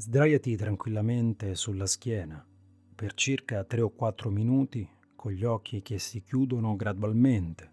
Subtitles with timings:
[0.00, 2.46] Sdraiati tranquillamente sulla schiena
[2.94, 7.72] per circa 3 o 4 minuti con gli occhi che si chiudono gradualmente,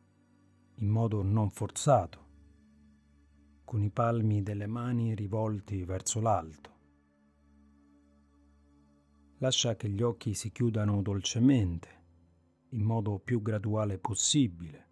[0.77, 2.25] in modo non forzato,
[3.63, 6.71] con i palmi delle mani rivolti verso l'alto.
[9.37, 11.89] Lascia che gli occhi si chiudano dolcemente,
[12.69, 14.85] in modo più graduale possibile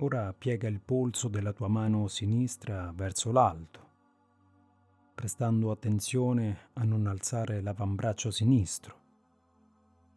[0.00, 3.80] Ora piega il polso della tua mano sinistra verso l'alto,
[5.14, 9.00] prestando attenzione a non alzare l'avambraccio sinistro.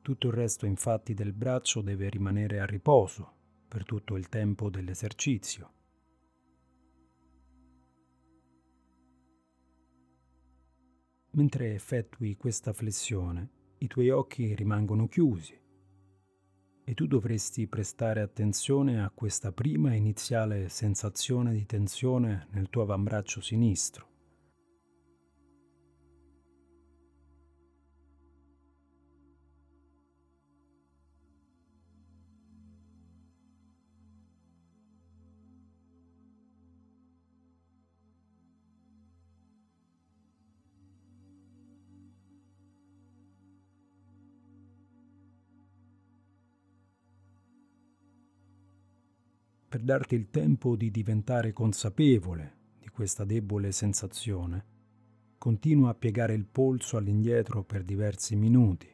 [0.02, 3.31] Tutto il resto infatti del braccio deve rimanere a riposo
[3.69, 5.72] per tutto il tempo dell'esercizio.
[11.31, 15.57] Mentre effettui questa flessione, i tuoi occhi rimangono chiusi
[16.90, 23.42] e tu dovresti prestare attenzione a questa prima iniziale sensazione di tensione nel tuo avambraccio
[23.42, 24.09] sinistro.
[49.80, 54.66] Per darti il tempo di diventare consapevole di questa debole sensazione,
[55.38, 58.94] continua a piegare il polso all'indietro per diversi minuti.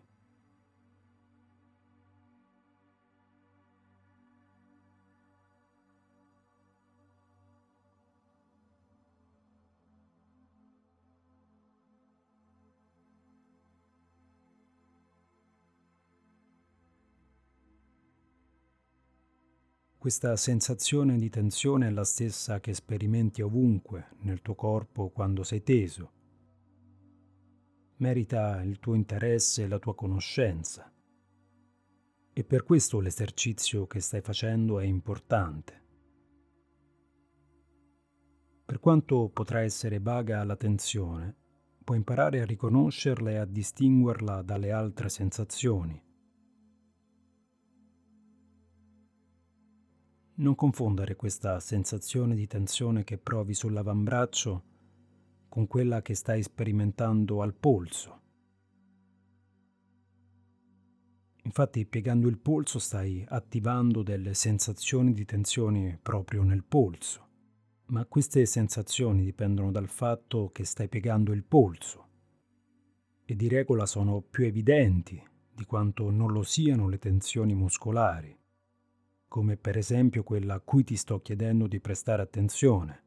[20.06, 25.64] Questa sensazione di tensione è la stessa che sperimenti ovunque nel tuo corpo quando sei
[25.64, 26.12] teso.
[27.96, 30.94] Merita il tuo interesse e la tua conoscenza.
[32.32, 35.82] E per questo l'esercizio che stai facendo è importante.
[38.64, 41.36] Per quanto potrà essere vaga la tensione,
[41.84, 46.05] puoi imparare a riconoscerla e a distinguerla dalle altre sensazioni
[50.38, 54.63] Non confondere questa sensazione di tensione che provi sull'avambraccio
[55.47, 58.19] con quella che stai sperimentando al polso.
[61.44, 67.28] Infatti, piegando il polso stai attivando delle sensazioni di tensione proprio nel polso,
[67.85, 72.07] ma queste sensazioni dipendono dal fatto che stai piegando il polso.
[73.24, 78.38] E di regola sono più evidenti di quanto non lo siano le tensioni muscolari
[79.28, 83.03] come per esempio quella a cui ti sto chiedendo di prestare attenzione.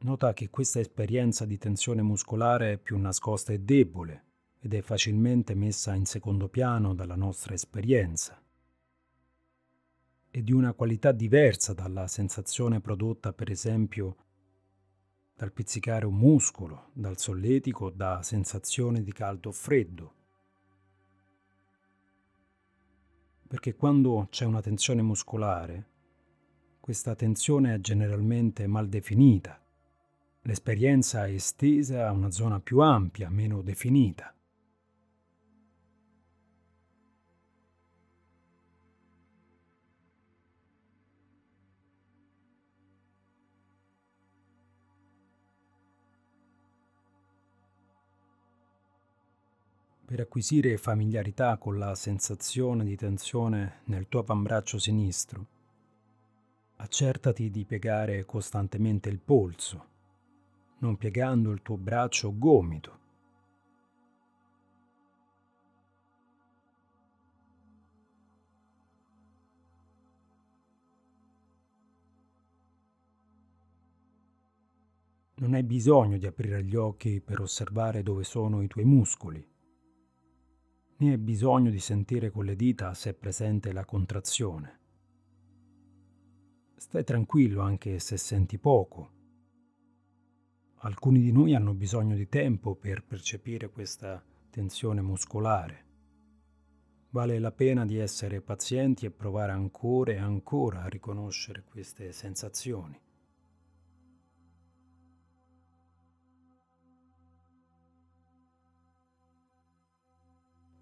[0.00, 4.24] Nota che questa esperienza di tensione muscolare è più nascosta e debole
[4.60, 8.40] ed è facilmente messa in secondo piano dalla nostra esperienza.
[10.30, 14.16] È di una qualità diversa dalla sensazione prodotta per esempio
[15.34, 20.14] dal pizzicare un muscolo, dal solletico, da sensazione di caldo o freddo.
[23.48, 25.86] Perché quando c'è una tensione muscolare,
[26.80, 29.58] questa tensione è generalmente mal definita.
[30.42, 34.34] L'esperienza è estesa a una zona più ampia, meno definita.
[50.08, 55.46] Per acquisire familiarità con la sensazione di tensione nel tuo avambraccio sinistro,
[56.76, 59.86] accertati di piegare costantemente il polso,
[60.78, 62.98] non piegando il tuo braccio gomito.
[75.34, 79.56] Non hai bisogno di aprire gli occhi per osservare dove sono i tuoi muscoli
[80.98, 84.78] né hai bisogno di sentire con le dita se è presente la contrazione.
[86.76, 89.10] Stai tranquillo anche se senti poco.
[90.82, 95.86] Alcuni di noi hanno bisogno di tempo per percepire questa tensione muscolare,
[97.10, 103.00] Vale la pena di essere pazienti e provare ancora e ancora a riconoscere queste sensazioni.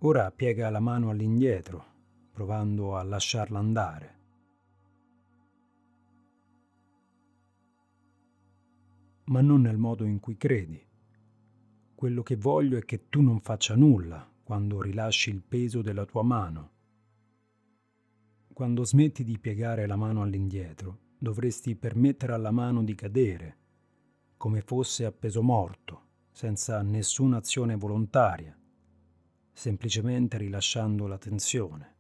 [0.07, 1.85] Ora piega la mano all'indietro,
[2.31, 4.15] provando a lasciarla andare.
[9.25, 10.81] Ma non nel modo in cui credi.
[11.93, 16.23] Quello che voglio è che tu non faccia nulla quando rilasci il peso della tua
[16.23, 16.71] mano.
[18.53, 23.57] Quando smetti di piegare la mano all'indietro, dovresti permettere alla mano di cadere,
[24.37, 28.57] come fosse a peso morto, senza nessuna azione volontaria,
[29.57, 31.95] semplicemente rilasciando la tensione.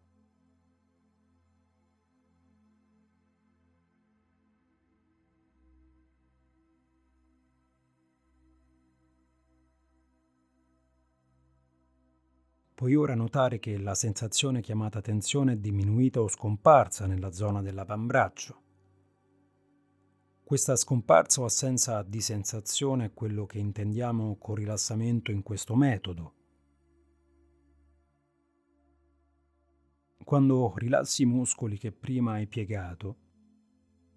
[12.74, 18.62] Puoi ora notare che la sensazione chiamata tensione è diminuita o scomparsa nella zona dell'avambraccio.
[20.44, 26.34] Questa scomparsa o assenza di sensazione è quello che intendiamo con rilassamento in questo metodo.
[30.26, 33.16] Quando rilassi i muscoli che prima hai piegato,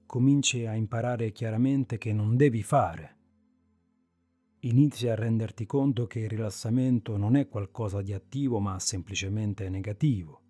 [0.08, 3.18] cominci a imparare chiaramente che non devi fare
[4.62, 10.42] inizi a renderti conto che il rilassamento non è qualcosa di attivo ma semplicemente negativo.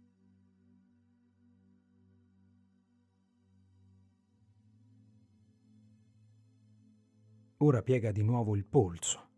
[7.58, 9.29] Ora piega di nuovo il polso.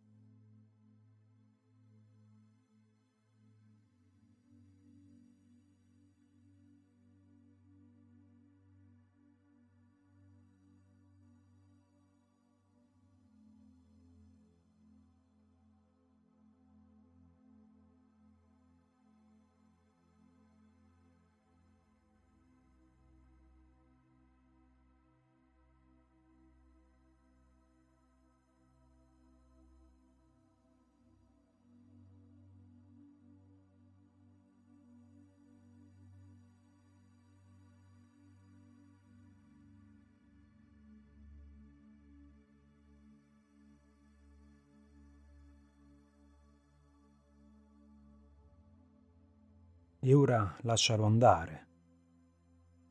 [50.03, 51.67] E ora lascialo andare,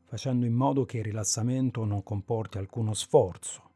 [0.04, 3.70] facendo in modo che il rilassamento non comporti alcuno sforzo,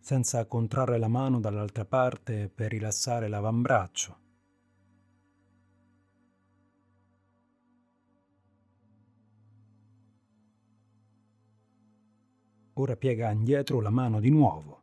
[0.00, 4.18] senza contrarre la mano dall'altra parte per rilassare l'avambraccio.
[12.72, 14.79] Ora piega indietro la mano di nuovo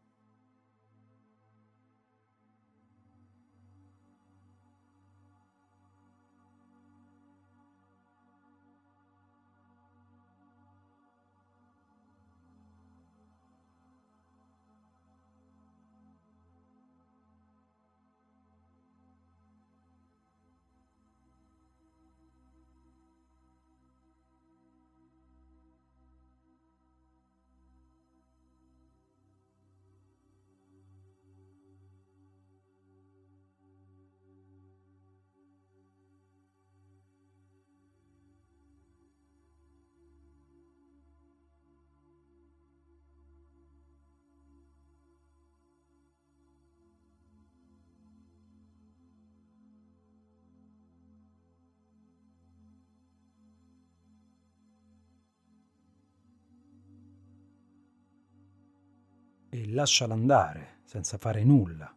[59.58, 61.92] e lasciala andare senza fare nulla.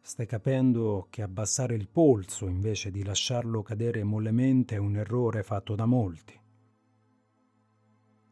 [0.00, 5.74] Stai capendo che abbassare il polso invece di lasciarlo cadere mollemente è un errore fatto
[5.74, 6.38] da molti.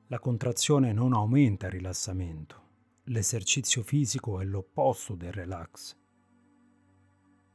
[0.07, 2.63] La contrazione non aumenta il rilassamento.
[3.07, 5.97] L'esercizio fisico è l'opposto del relax.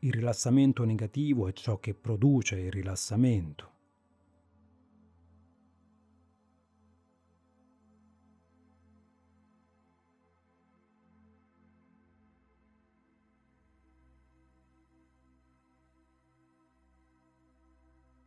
[0.01, 3.68] Il rilassamento negativo è ciò che produce il rilassamento.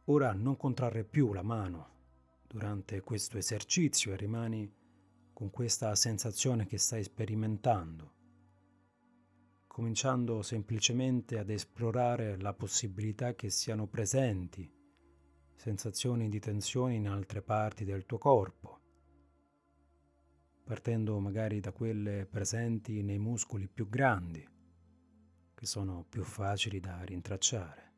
[0.07, 1.91] Ora non contrarre più la mano
[2.49, 4.69] durante questo esercizio e rimani
[5.33, 8.13] con questa sensazione che stai sperimentando,
[9.69, 14.69] cominciando semplicemente ad esplorare la possibilità che siano presenti
[15.55, 18.81] sensazioni di tensione in altre parti del tuo corpo,
[20.65, 24.45] partendo magari da quelle presenti nei muscoli più grandi,
[25.55, 27.92] che sono più facili da rintracciare.